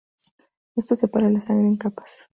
[0.75, 2.17] Esto separa la sangre en capas.